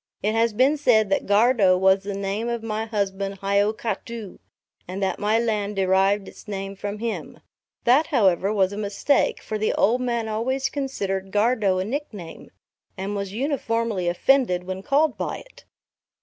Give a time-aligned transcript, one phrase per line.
[0.23, 4.39] It has been said that Gardow was the name of my husband Hiokatoo,
[4.87, 7.39] and that my land derived its name from him;
[7.83, 12.49] that however was a mistake, for the old man always considered Gardow a nickname,
[12.97, 15.65] and was uniformly offended when called by it.